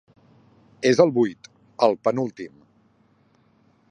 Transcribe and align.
És 0.91 1.01
el 1.05 1.13
vuit, 1.17 1.51
el 1.89 1.95
penúltim. 2.09 2.57